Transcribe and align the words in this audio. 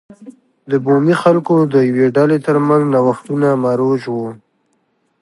د 0.69 0.71
بومي 0.83 1.15
خلکو 1.23 1.53
د 1.73 1.75
یوې 1.89 2.07
ډلې 2.17 2.37
ترمنځ 2.45 2.81
نوښتونه 2.93 3.47
مروج 3.63 4.01
و. 4.09 4.15